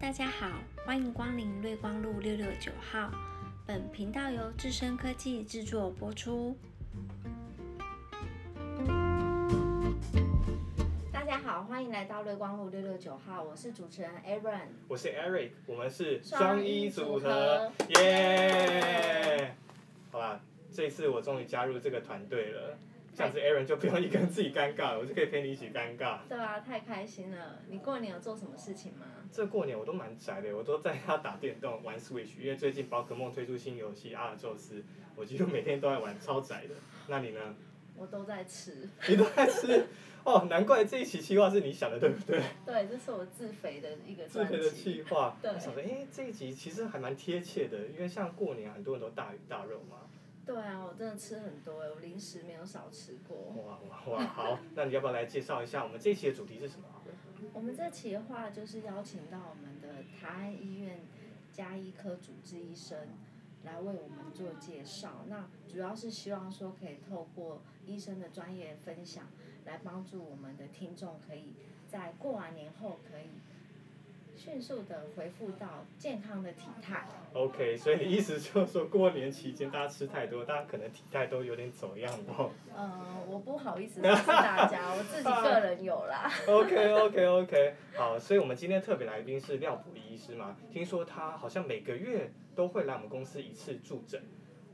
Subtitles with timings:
[0.00, 0.48] 大家好，
[0.86, 3.10] 欢迎光临瑞光路六六九号。
[3.66, 6.56] 本频道由智深科技制作播出。
[11.12, 14.68] 大家好，欢迎来到瑞光路六六九号，我是主持人 Aaron。
[14.88, 19.54] 我是 Eric，我们是双一一组合，耶！
[20.10, 20.40] 好啦，
[20.72, 22.78] 这次我终于加入这个团队了，
[23.14, 26.18] 这样子 Aaron 就不用一个人自己尴尬了，我就可以陪你一起尴尬。
[26.28, 27.58] 对啊，太开心了！
[27.68, 29.06] 你过年有做什么事情吗？
[29.32, 34.82] 这过年我都蛮宅的，我都在家打电动、玩 Switch，因为最近宝可梦推出新游戏阿尔宙斯，
[35.16, 36.74] 我几乎每天都在玩，超宅的。
[37.08, 37.54] 那你呢？
[37.96, 38.88] 我都在吃。
[39.08, 39.86] 你都在吃？
[40.24, 42.40] 哦，难怪这一期企划是你想的，对不对？
[42.64, 45.02] 对，这是我自肥的一个专自肥的计。
[45.02, 49.98] 划，对我想说，哎、这一集其实还蛮贴切的，因为像过年很多人都大鱼大肉嘛。
[50.50, 53.36] 对啊，我真的吃很多哎，我零食没有少吃过。
[53.62, 54.24] 哇哇哇！
[54.26, 56.88] 好，那你要不要来介绍一下我们这一期的主题是什么？
[57.52, 61.02] 我们这期的话，就是邀请到我们的台安医院
[61.52, 62.98] 加医科主治医生
[63.62, 65.24] 来为我们做介绍。
[65.28, 69.28] 那主要是希望说，可以透过医生的专业分享，
[69.66, 71.54] 来帮助我们的听众，可以
[71.86, 73.30] 在过完年后可以
[74.42, 77.06] 迅速的恢复到健康的体态。
[77.34, 82.50] OK，所以你意思就是说，过年期间大家吃太多，大家可能体态都有点走样哦。
[82.74, 82.90] 嗯，
[83.28, 86.32] 我不好意思 告诉大家，我自己个人有啦。
[86.48, 94.22] OK OK OK，好，所以我们今天特别来宾是廖普医师嘛，听说他好像每个月都会来我们公司一次助诊，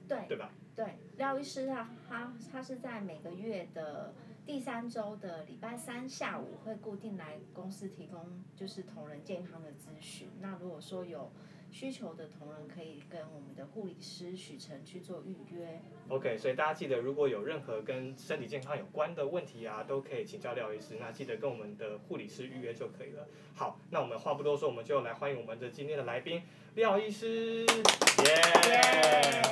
[0.06, 0.48] 对对吧？
[0.76, 4.14] 对，廖医师啊，他他是在每个月的
[4.46, 10.28] 第三周的礼拜三下午会固定来公司提供就是同仁健康的咨询。
[10.40, 11.32] 那如果说有
[11.72, 15.82] 需求的同仁，可以跟我们的护理师许晨去做预约。
[16.08, 20.96] OK，所以大家记得，如果有任何跟身体健康有关的问题啊，都可以请教廖医师。
[21.00, 23.26] 那记得跟我们的护理师预约就可以了。
[23.52, 26.40] 好，那我们话不多说，我们就来欢迎我们的今天的来宾
[26.76, 27.82] 廖医师，耶！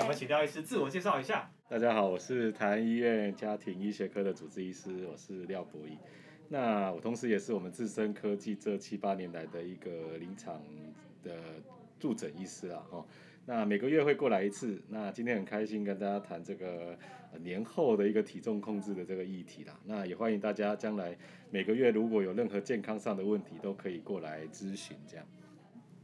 [0.01, 1.51] 我们请廖医师自我介绍一下。
[1.75, 5.99] 大家好，我是台安医院家庭医学科的主治医师，我是廖博义。
[6.49, 10.63] 那我同时也是我们智深科技这七八年来的一个临场
[11.25, 11.33] 的
[11.99, 13.05] 助诊医师啦，哈。
[13.45, 14.81] 那每个月会过来一次。
[14.89, 16.97] 那今天很开心跟大家谈这个
[17.41, 19.77] 年后的一个体重控制的这个议题啦。
[19.85, 21.19] 那也欢迎大家将来
[21.51, 25.27] 每个月如果有任何健康上的问题，都可以过来咨询这样。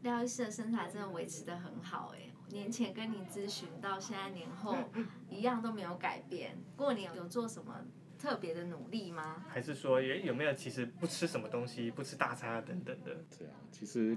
[0.02, 4.76] 廖医师的身材真的维持的很好哎，年前跟你咨询到现在年后
[5.28, 6.56] 一样都没有改变。
[6.76, 7.84] 过年有做什么
[8.18, 9.44] 特别的努力吗？
[9.48, 13.16] 还是说，也有没有其实不吃什么东西，不吃大餐啊等等的？
[13.30, 14.16] 这样，其实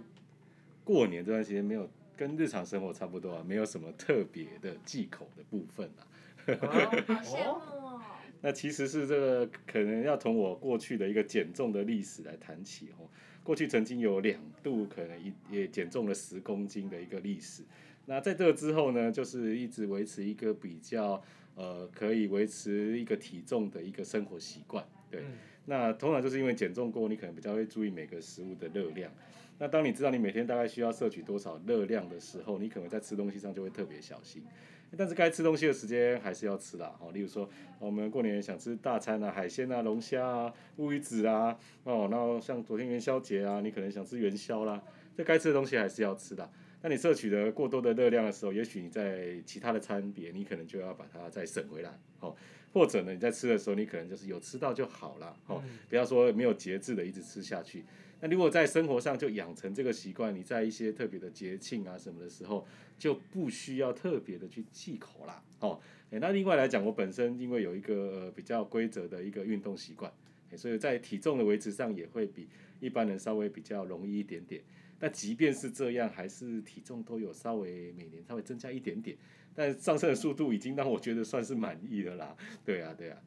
[0.84, 6.08] 过年这段时间没有跟日常生活差不多啊，没有什么特别的忌口的部分啊。
[6.46, 8.02] 好羡慕哦。
[8.42, 13.08] 那其实是这个可能要从我过去的一个减重的历史来谈起哦。
[13.44, 17.64] 过去曾经有两度可能一也减重了十公斤的一个历史。
[18.06, 21.22] 那在这个之后呢，就是一直维持一个比较
[21.56, 24.86] 呃可以维持一个体重的一个生活习惯。
[25.12, 25.34] 对，嗯
[25.66, 29.12] 那通常就是因为减重过后，你可能比较会注意每个食物的热量。
[29.60, 34.44] 那当你知道你每天大概需要摄取多少热量的时候，你可能在吃东西上就会特别小心。
[34.98, 37.50] 但是该吃东西的时间还是要吃的，哦，例如说
[37.80, 44.81] 我们过年想吃大餐啊，海鲜啊、龙虾啊、乌鱼子啊，哦，然后像昨天元宵节啊，你可能想吃元宵啦，
[45.16, 46.50] 这该吃的东西还是要吃的。
[46.81, 52.36] 那你摄取的过多的热量的时候，也许你在其他的餐别，你可能就要把它再省回来，哦，
[52.74, 57.86] 或者呢，你在吃的时候，你可能就是有吃到就好了，哦，不要说没有节制的一直吃下去。
[58.24, 62.66] 那如果在生活上就养成这个习惯，你在一些特别的节庆啊什么的时候，
[62.98, 65.78] 就不需要特别的去忌口啦，哦，
[66.10, 70.10] 那另外来讲，我本身因为有一个呃比较规则的一个运动习惯，
[70.56, 72.48] 所以在体重的维持上也会比
[72.80, 74.64] 一般人稍微比较容易一点点。
[75.02, 79.18] 那即便是这样，还是体重都有稍微每年稍微增加一点点，
[79.54, 82.34] 但上升的速度已经让我觉得算是满意了啦。
[82.64, 83.22] 对啊，对啊。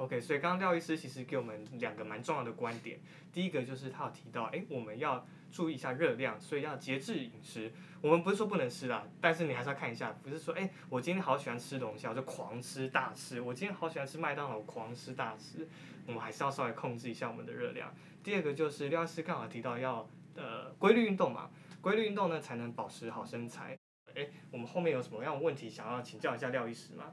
[0.00, 2.98] OK，所以刚刚廖医师其实给我们两个蛮重要的观点。
[3.30, 7.70] 第一个就是他有提到，哎，我们要注意一下热量，所以要节制饮食。
[8.00, 15.68] 我们不是说不能吃啦，但是你还是要看一下，不是说，哎，我今天好喜欢吃龙虾，我就狂吃大吃；我今天好喜欢吃麦当劳，狂吃大吃。
[16.06, 17.94] 我们还是要稍微控制一下我们的热量。
[18.24, 21.50] 第二个就是廖医师刚好提到要呃规律运动嘛，
[21.82, 23.76] 规律运动呢才能保持好身材。
[24.14, 27.12] 哎，我们后面有什么样的问题想要请教一下廖医师吗？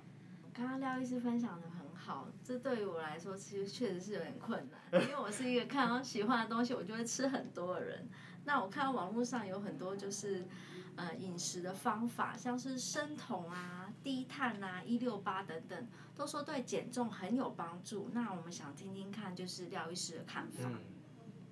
[0.58, 8.08] 刚刚廖医师分享的很好，这对于我来说其实确实是有点困难，因为我是一个看到喜欢的东西我就会吃很多的人。
[8.44, 10.44] 那我看到网络上有很多就是
[10.96, 18.10] 呃饮食的方法，像是生酮啊、低碳啊、一六八等等，都说对减重很有帮助。
[18.12, 20.68] 那我们想听听看，就是廖医师的看法。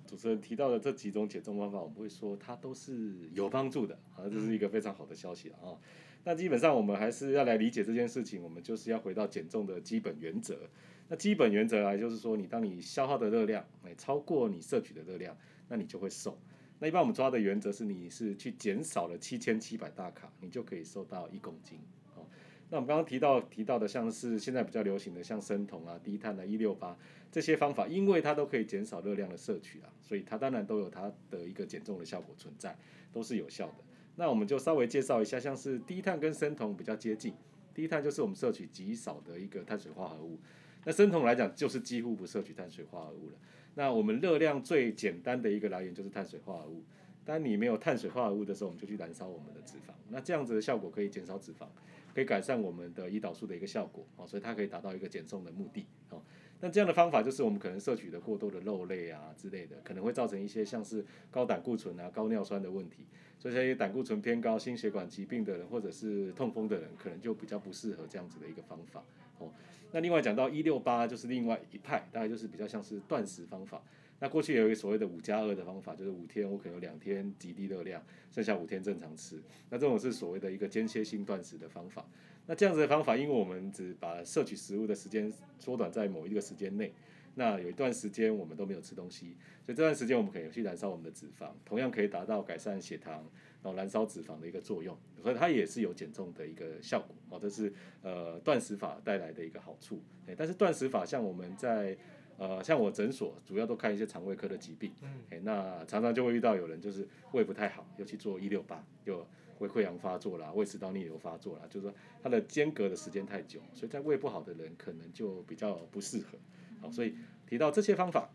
[0.04, 5.78] 主持人提到的这几种减重方法，我们会说它都是有帮助的，啊，这是一个非常好的消息啊。
[6.28, 10.58] 那基本上我们还是要来理解这件事情，我们就是要回到减重的基本原则。
[11.06, 15.38] 那基本原则来就是说，你当你消耗的热量哎超过你摄取的热量，
[15.68, 16.36] 那你就会瘦。
[16.80, 21.78] 那一般我们抓的原则是，你是去减少了七千七百大卡，你就可以瘦到一公斤。
[22.16, 22.26] 哦，
[22.70, 26.98] 那我们刚刚提到提到的，像是现在比较流行的，像生酮啊、低碳啊、一六八
[27.30, 32.76] 这些方法，因为它都可以减少热量的摄取啊，所以它当然都有它的一个减重的效果存在，
[33.12, 33.84] 都是有效的。
[34.16, 37.34] 那我们就稍微介绍一下，像是低碳跟生酮比较接近，
[37.74, 40.38] 低碳就是我们摄取极少的一个碳水化合物。
[40.84, 43.36] 那生酮来讲，就是几乎不摄取碳水化合物了。
[43.74, 46.82] 那我们热量最简单的一个来源就是碳水化合物。
[47.24, 49.92] 当你没有碳水化合物的时候，我们就去燃烧我们的脂肪。
[50.08, 51.66] 那这样子的效果可以减少脂肪，
[52.14, 56.22] 可以改善我们的胰岛素的一个效果哦，所以它可以达到一个减重的目的哦。
[56.60, 63.04] 那这样的方法就是我们可能摄取的过多的肉类啊之类的，可能会造成一些像是高胆固醇啊、高尿酸的问题。
[63.38, 69.04] 所以胆固醇偏高、心血管疾病的人或者是痛风的人，可能就比较不适合这样子的一个方法
[69.38, 69.52] 哦。
[69.92, 73.82] 那另外讲到一六八，就是另外一派，大概就是比较像是断食方法。
[74.18, 79.40] 那过去有一个所谓的五加二的方法，就是五天我可能有两天极低热量，剩下五天正常吃。
[79.68, 82.04] 那这种是所谓的一个间歇性断食的方法。
[82.46, 86.94] 那这样子的方法，因为我们只把摄取食物的时间缩短在某一个时间内，
[87.34, 93.14] 那有一段时间我们都没有吃东西，所以这段时间我们可以去燃烧我们的脂肪，同样可以达到改善血糖，
[93.62, 97.14] 然后燃烧脂肪的一个作用，所以它也是有减重的一个效果。
[97.30, 97.72] 哦，这是
[98.02, 100.00] 呃断食法带来的一个好处。
[100.36, 101.96] 但是断食法像我们在
[102.38, 104.92] 呃，像我诊所主要都看一些肠胃科的疾病，
[105.30, 109.26] 哎，那常常就会遇到有人就是胃不太好，又去做一六八，就
[109.58, 116.38] 胃溃疡发作啦，胃食道逆流发作啦，就是说它的间隔的时间太久，所以在胃不好的人可能就比较不适合。
[116.80, 117.14] 好，所以
[117.46, 118.30] 提到这些方法，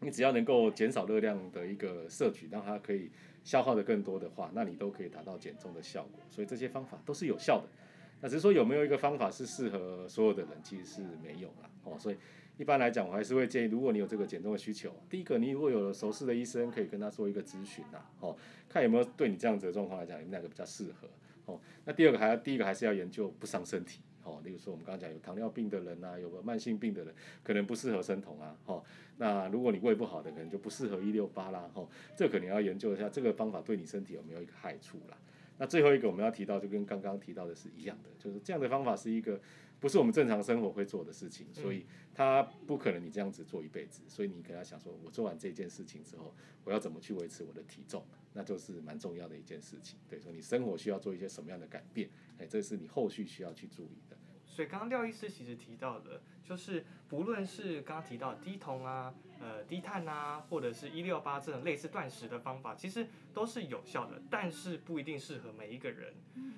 [0.00, 3.10] 你只要能够减少热量的一个摄取，让它可以
[3.42, 6.20] 消耗的更多的话，那你都可以达到减重的效果。
[6.30, 7.68] 所以这些方法都是有效的。
[8.20, 11.70] 那只是说有没有一个方法是适合所有的人，其实是没有啦。
[11.84, 12.16] 哦，所以。
[12.60, 18.36] 一般来讲，我还是会建议，如果你有这个减重的需求，第一个，你如果有了熟识的医生，可以跟他做一个咨询呐，哦，
[18.68, 21.08] 看有没有对你这样子的状况来讲，你们哪个比较适合，
[21.46, 28.84] 哦，那第二个还要，第一个还是要研究不伤身体，哦，例如说我们刚刚讲有糖尿病的人呐，有个慢性病的人，可能不适合生酮啊，哦，
[29.16, 35.16] 那如果你胃不好的，可能就不适合一六八啦，哦，这可能要研究一下这个方法对你身体有没有一个害处啦。
[35.56, 39.40] 那最后一个我们要提到，就跟刚刚提到的是一样的，就是这样的方法是一个。
[39.80, 44.02] 不是我们正常生活会做的事情，所以他不可能你这样子做一辈子。
[44.06, 46.34] 所以你跟他想说，我做完这件事情之后，
[46.64, 48.04] 我要怎么去维持我的体重，
[48.34, 49.98] 那就是蛮重要的一件事情。
[50.08, 54.16] 对，说你生活需要做一些什么样的改变，哎，这是你后续需要去注意的。
[54.44, 66.12] 所以刚刚廖医师其实提到的，就是不论是刚刚提到低酮啊、呃低碳啊，或者是一六八这种类似断食的方法，其实都是有效的，但是不一定适合每一个人。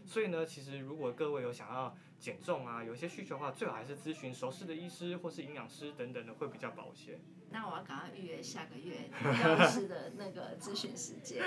[0.05, 7.19] 所以呢，其实如果各位有想要减重啊，有一些需求的话，最好还是咨询熟识的医师或是营养师等等的，会比较保险。
[7.51, 11.43] 那我要赶快预约下个月 廖医师的那个咨询时间。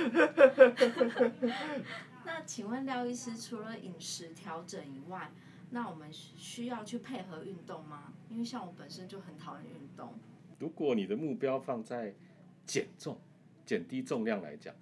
[2.25, 5.31] 那请问廖医师，除了饮食调整以外，
[5.71, 8.13] 那我们需要去配合运动吗？
[8.29, 10.13] 因为像我本身就很讨厌运动。
[10.59, 12.13] 如果你的目标放在
[12.65, 13.19] 减重、
[13.65, 14.73] 减低重量来讲。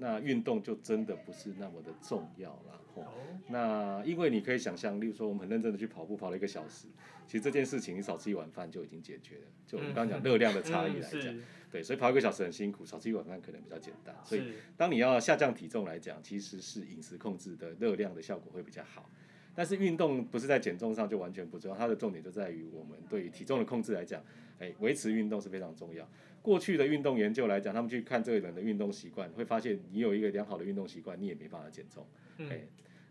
[0.00, 3.12] 那运动就真的不是那么的重要了吼。
[3.48, 6.86] 那因为你可以想象，例如说我们很认真的去跑步，跑了一个小时，
[7.26, 9.42] 其实这件事情你少吃一碗饭就已经解决了。
[9.66, 11.40] 就我们刚刚讲热量的 差异来讲，
[11.70, 14.14] 对，所以跑一个小时很辛苦，少吃一碗饭可能比较简单。
[14.24, 19.08] 所以当你要下降体重来讲，其实是饮食控制的热量的效果会比较好。
[19.54, 24.22] 但是运动不是在减重上就完全不重要，它的重点就在于我们对于体重的控制来讲，
[24.60, 26.08] 哎，维持运动是非常重要。
[26.40, 32.06] 过去的运动研究来讲，他们去看这个人的运动习惯，会发现你有一个良好的运动习惯，你也没办法减重。
[32.48, 32.60] 哎，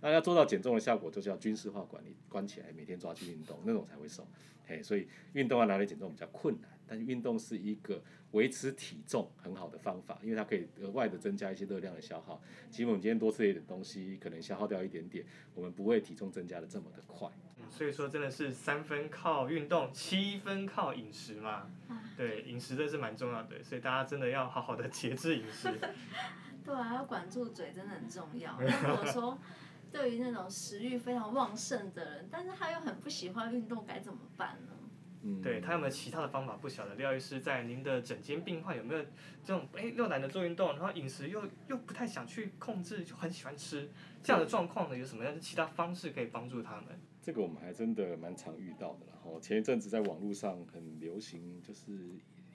[0.02, 4.28] 那要做到减重的效果，就是要军事化管理，关起来每天抓去运动，那种才会瘦。
[4.66, 8.02] 嘿，所以运动要拿来减重比较困难，但是运动是一个
[8.32, 12.42] 维持体重很好的方法，因为它可以额外的增加一些热量的消耗。
[12.70, 15.26] 其实我们今天多吃一点东西，可能消耗掉一点点，
[15.56, 17.30] 我们不会体重增加的这么的快。
[17.30, 21.70] 嗯所以说真的是三分靠运动，七分靠饮食嘛。
[22.16, 25.70] 对，饮食这是蛮重要的，所以大家真的要好好的节制饮食。
[26.64, 28.58] 对啊，要管住嘴真的很重要。
[28.60, 29.38] 如果说
[29.92, 34.74] 对于那种食欲非常旺盛的人，但是他又很不喜欢运动，该怎么办呢？
[35.24, 36.56] 嗯，对他有没有其他的方法？
[36.58, 39.04] 不晓得廖医师在您的诊间病患有没有
[39.44, 43.90] 这种哎又懒得做运动，然后饮食又又不太想去控制，就很喜欢吃
[44.22, 44.98] 这样的状况呢？
[44.98, 47.00] 有什么样的其他方式可以帮助他们？
[47.20, 51.92] 这个我们还真的蛮常遇到的然后前一阵子在网络上很流行，就是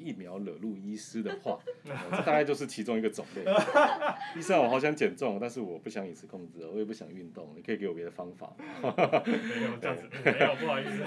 [0.02, 1.52] 一秒惹怒医师的话，
[1.86, 3.44] 哦这大概就是其中一个种类。
[4.36, 8.94] 医生，我好想减重，但是我不想饮食控制，我也不想运动，你可以给我别的方法吗。
[9.26, 11.04] 没有 这样子，没有不好意思。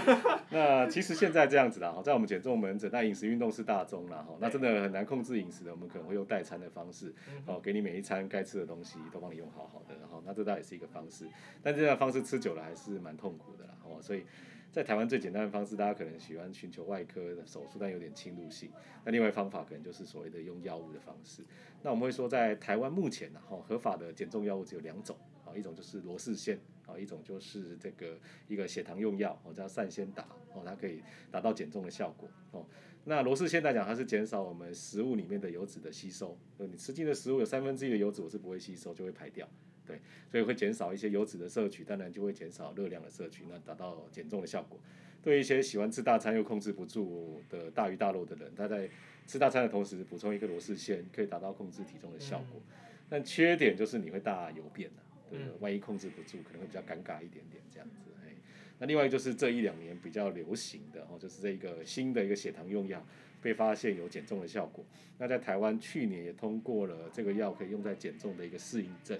[0.49, 7.13] 那其实现在这样子啦，哈，在我们减重门诊，那饮食运动是大宗啦，哈，那真的很难控制饮食的，我们可能会用代餐的方式，
[7.45, 11.25] 哦，给你每一餐该吃的东西都帮你用好好的，然后那这倒也是一个方式，
[11.61, 14.23] 但这样的方式吃久了还是蛮痛苦的啦，哦，所以
[14.75, 18.69] 在台湾最简单的方式，大家可能喜欢寻求外科的手术，但有点侵入性，
[19.05, 21.41] 那另外方法可能就是所谓的用药物的方式。
[21.81, 25.15] 那我们会说，在台湾目前呢，哈，合法的减重药物只有两种，
[25.45, 31.01] 啊，一种就是罗氏线，啊，一种就是这个一个血糖用药，哦，叫善先达，哦，它可以
[31.31, 32.65] 达到减重的效果，哦。
[33.05, 39.47] 那罗氏鲜来讲，它是减少我们食物里面的油脂的吸收，呃，你吃进的食物有三分之一的油脂我是不会吸收，就会排掉，
[39.85, 39.99] 对，
[40.31, 44.79] 所以会减少一些油脂的摄取，当然就会减少热量的摄取，那达到减重的效果。
[45.23, 48.87] 对一些喜欢吃大餐又控制不住的大鱼大肉的人，他在
[49.25, 52.61] 吃大餐的同时补充一个罗氏鲜，可以达到控制体重的效果。
[53.09, 55.01] 但缺点就是你会大油便的，
[55.31, 55.53] 对不对？
[55.59, 58.11] 万一控制不住，可能会比较尴尬一点点这样子。
[58.23, 58.29] 哎，
[58.77, 63.03] 那另外就是这一两年比较流行的哦，就是这一个新的一个血糖用药
[63.41, 64.85] 被发现有减重的效果。
[65.17, 69.19] 那在台湾去年也通过了这个药可以用在减重的一个适应症。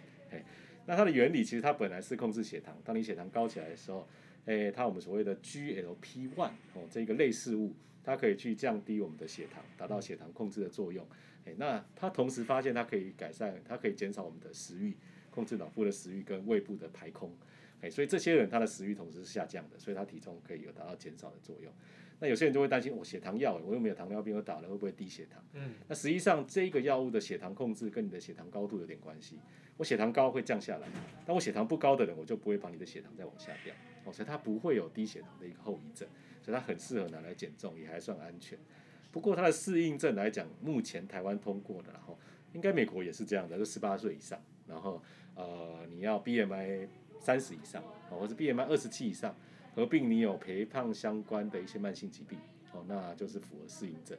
[0.86, 4.08] 那它的原理其实它本来是控制血糖，当你血糖高起来的时候。
[4.46, 7.74] 诶，它我们所谓的 GLP-1 哦，这个类似物，
[8.04, 11.04] 它可以去降低我们的血糖，达到血糖控制的作用。
[11.46, 14.96] 诶，那它同时发现它可以改善，它可以减少我们的食欲，
[15.32, 17.36] 控制脑部的食欲跟胃部的排空。
[17.82, 21.74] 诶，所以这些人他的食欲同时是下降的，所以他体重可以有达到减少的作用。
[22.20, 25.44] 那有些人就会担心，我血糖药，我又没有糖尿病，我打了会不会低血糖？
[25.54, 29.38] 嗯，那实际上这个药物的血糖控制跟你的血糖高度有点关系。
[29.78, 30.88] 我血糖高会降下来，
[31.26, 33.76] 但我血糖不高的人，我就不会把你的血糖再往下掉。
[34.06, 36.08] 哦，所以它不会有低血糖的一个后遗症，
[36.42, 38.58] 所以它很适合拿来减重，也还算安全。
[39.12, 42.18] 不过它的适应症来讲，目前台湾通过的，然后
[42.54, 45.02] 应该美国也是这样的，就十八岁以上，然后
[45.36, 46.88] 呃你要 BMI
[47.20, 49.36] 三十以上，哦，或者 BMI 二十七以上，
[49.76, 52.40] 合并你有肥胖相关的一些慢性疾病，
[52.72, 54.18] 哦，那就是符合适应症。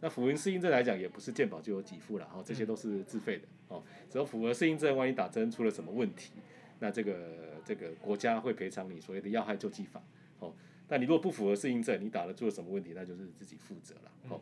[0.00, 6.32] 那符合适应症来讲，也不是健保就有给付了，哦，这些都是自费的，哦，只要符合适应症，万一打针出了什么问题，
[6.80, 10.02] 那这个这个国家会赔偿你所谓的要害救济法，
[10.40, 10.52] 哦，
[10.86, 14.40] 但你如果不符合适应症，你打了出了什么问题，那就是自己负责了，哦，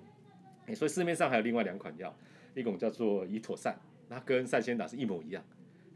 [0.66, 2.12] 诶所以市面上还有另外两款药，
[2.54, 3.78] 一种叫做伊妥善，
[4.08, 5.44] 它跟善先达是一模一样，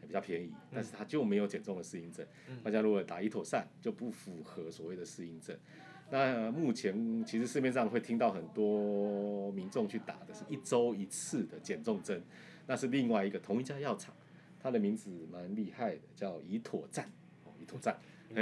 [0.08, 2.26] 比较便宜，但是它就没有减重的适应症，
[2.64, 5.56] 大家如果打伊妥善就不符合所谓的适应症。
[6.10, 12.22] 那目前其实市面上会听到很多民众去打的是一周一次的减重针，
[12.66, 14.16] 那是另外一个同一家药厂，
[14.58, 17.04] 它的名字蛮厉害的，叫怡妥赞，
[17.44, 18.00] 哦，怡妥赞，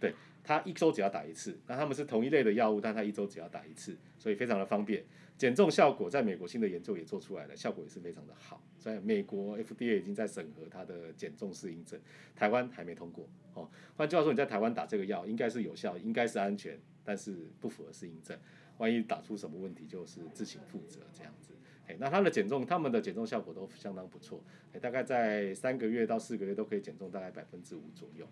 [0.00, 0.14] 对，
[0.48, 5.04] 它一周只要打一次，那他们是同一类的药物，但它一周只要打一次，所以非常的方便，
[5.36, 12.00] 减重效果在美国新的研究也做出来了，效果也是非常的好，所以美国 FDA 已经在审核它的减重适应症，
[12.34, 13.28] 台湾还没通过。
[13.52, 18.34] 哦，换句话说，你在台湾打这个药应该是有效，应该是安全，但是不符合适应症。
[18.78, 21.52] 万一打出什么问题，就是自行负责这样子。
[21.86, 28.26] 哎，那它的减重，他们的减重效果都相当不错，哎，大概在三个月到四个月都可以减重大概百分之五左右。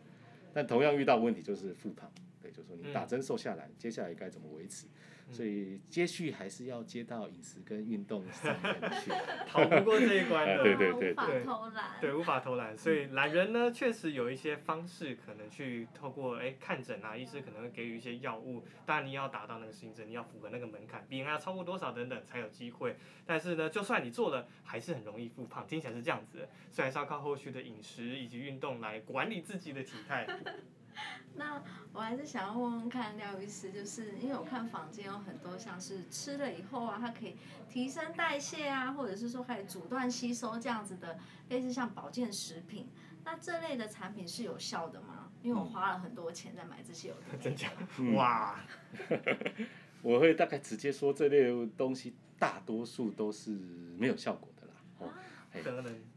[0.56, 2.10] 但同样遇到问题就是复胖，
[2.40, 4.86] 对，就是说你打针瘦下来，接下来该怎么维持？
[5.30, 9.11] 所以接续还是要接到饮食跟运动上面去，
[9.49, 10.62] 逃不过这一关的。
[10.62, 12.00] 对对对无法对偷懒。
[12.00, 22.97] 对，无法偷懒，所以懒人呢，确实有一些方式可能去透过哎看诊啊，医师可能会给予一些药物，当然你要达到那个适应症，你要符合那个门槛，BMI 要超过多少等等才有机会。
[23.26, 30.26] 但是呢，就算你做了，还是很容易复胖，听起来是这样子的，所以还是要靠后续的饮食以及运动来管理自己的体态。
[31.37, 31.62] 那
[31.93, 37.37] 我还是想要问问看廖医师，就是因为我看坊间有很多像是吃了以后啊，它可以
[37.69, 42.88] 提升代谢啊，或者是说可以阻断吸收这样子的，类似像保健食品，
[43.25, 45.31] 那这类的产品是有效的吗？
[45.43, 47.38] 因为我花了很多钱在买这些有的没的。
[47.45, 47.71] 真假？
[47.99, 48.59] 嗯哇，
[50.02, 53.50] 我会大概直接说这类东西大多数都是
[53.97, 54.49] 没有效果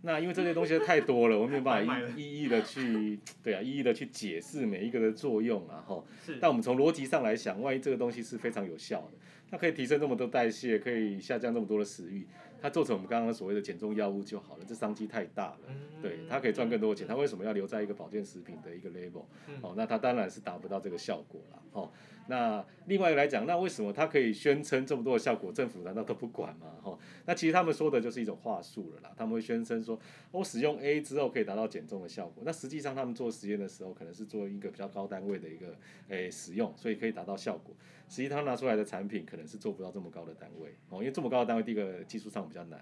[0.01, 6.03] 那因为这些东西太多了， 我没有办法一一一的去， 对啊，一一的去解释每一个的作用啊，哈。
[6.39, 9.17] 但我们从逻辑上来想，万一这个东西是非常有效的，
[9.50, 12.25] 它可以提升这么多代谢，可以下降这么多的食欲，
[12.62, 15.60] 它做成我们刚刚所谓的减重药物就好了，这商机太大了。
[15.67, 19.25] 嗯对，它可以赚更多的钱，它为什么要留在一个保健食品的一个 label？
[19.48, 21.62] 嗯哦，那它当然是达不到这个效果了。
[21.74, 21.91] 哦，
[22.29, 26.67] 那另外来讲，那为什么它可以宣称这么多的效果，政府难道都不管吗？
[26.83, 26.95] 哈、
[27.25, 30.00] 那其实他们说的就是一种话术了啦，他们会宣称说，
[30.31, 35.75] 我、使用 A 之后可以达到减重的效果，那实际上他们做实验的时候，可能是做一个比较高单位的一个
[36.09, 37.75] 诶使用，所以可以达到效果。
[38.07, 42.79] 实际上拿出来的产品可能是做不到这么高的单位哦，因为这么高的单位，第一个技术上比较难，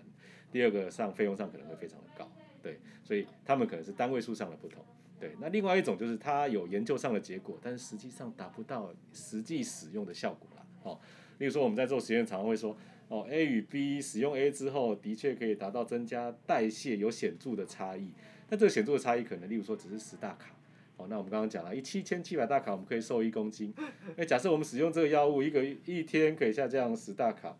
[0.51, 2.29] 第二个上费用上可能会非常的高，
[2.61, 4.83] 对，所以他们可能是单位数上的不同。
[5.19, 10.65] 对，那另外一种就是它有研究上的结果，但是实际上达不到实际使用的效果啦。
[10.83, 11.00] 哦，
[11.39, 18.12] 例如说我们在做实验，常常会说，哦，A 与 B 使用 A 之后，的确可以达到增加代谢有显著的差异，
[18.50, 20.51] 那这个显著的差异可能，例如说只是十大卡。
[20.97, 23.71] 哦，那我们刚刚讲了，一七千七百大卡，我们可以瘦一公斤。
[24.15, 27.55] 那假设我们使用这个药物，一个一天可以下降十大卡，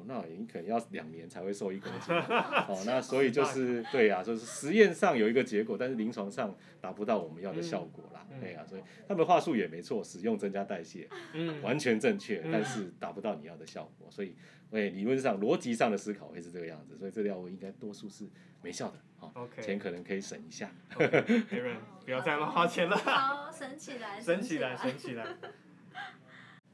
[0.00, 2.14] 哦，那你可能要两年才会瘦一公斤。
[2.16, 8.26] 哦，那所以就是对呀、就是实验上有一个结果，但是临床上达不到我们要的效果啦。
[8.30, 14.08] 嗯对呀、所以他们话术也没错，使用增加代谢，嗯，完全正确，嗯但是达不到你要的效果。
[14.10, 14.34] 所以，
[14.70, 18.24] 哎，理论上逻辑上的思考会是这个样子，所以这个药物应该多数是
[18.62, 18.94] 没效的。
[19.18, 20.70] 哦，OK 钱可能可以省一下。
[20.96, 22.96] Aaron，不要再乱花钱了。
[22.96, 25.26] 好，省起来， 省起来，省起来。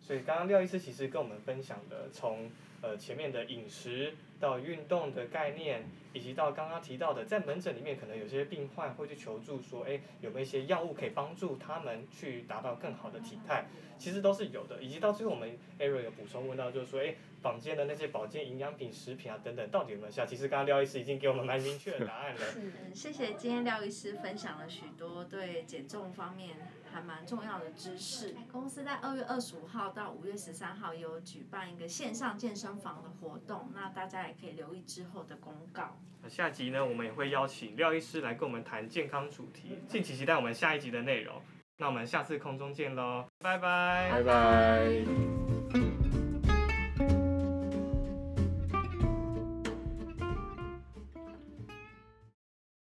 [0.07, 2.49] 所以刚刚廖医师其实跟我们分享的，从
[2.81, 5.83] 呃前面的饮食到运动的概念，
[6.17, 13.67] 以及到刚刚提到的，在门诊里面可能有些病患会去求助说，哎，有没有一些药物可以帮助他们去达到更好的体态？
[13.99, 14.83] 其实都是有的。
[14.83, 20.25] 以及到最后我们 Aaron 有补充问到，就是说，哎，坊间的那些保健营养品、食品啊等等，到底有没有效？
[20.25, 22.41] 其实刚刚廖医师已经给我们蛮明确的答案了。
[22.41, 26.57] 是嗯，谢谢今天廖医师分享了许多对减重方面
[26.93, 28.35] 还蛮重要的知识。
[28.53, 35.97] 公司在二月二十五号到五月十三号有举办一个线上健身房的活动，那大家也可以留意之后的公告。
[36.29, 41.41] 下集呢，我们也会邀请廖医师来跟我们谈健康主题，敬请期待我们下一集的内容。
[41.79, 45.46] 那我们下次空中见喽，拜拜拜拜。